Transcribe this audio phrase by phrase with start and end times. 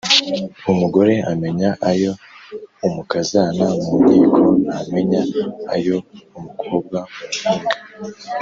[0.71, 2.11] Umugore amenya ayo
[2.87, 5.21] umukazana mu nkiko, ntamenya
[5.75, 5.97] ayo
[6.37, 7.71] umukobwa mu mpinga.